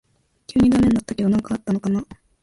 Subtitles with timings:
[0.47, 2.03] 急にダメになったけど何かあったのかな